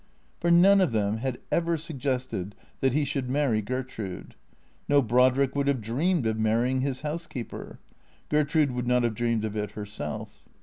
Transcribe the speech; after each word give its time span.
For 0.39 0.49
none 0.49 0.81
of 0.81 0.93
them 0.93 1.17
had 1.17 1.37
ever 1.51 1.77
suggested 1.77 2.55
that 2.79 2.91
he 2.93 3.05
should 3.05 3.29
marry 3.29 3.61
Gertrude. 3.61 4.33
No 4.89 4.99
Brodrick 4.99 5.53
would 5.55 5.67
have 5.67 5.79
dreamed 5.79 6.25
of 6.25 6.39
marrying 6.39 6.81
his 6.81 7.01
housekeeper. 7.01 7.77
Gertrude 8.27 8.71
would 8.71 8.87
not 8.87 9.03
have 9.03 9.13
dreamed 9.13 9.43
of 9.45 9.55
it 9.55 9.73
herself. 9.73 10.43